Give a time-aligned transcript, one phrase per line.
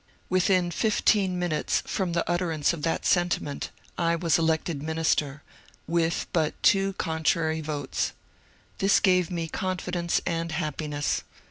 [0.31, 3.69] Within fifteen minutes from the utterance of that senti ment
[3.99, 5.43] I was elected minister,
[5.85, 8.11] with but two contrary votes.
[8.79, 11.21] This gave me confidence and happiness.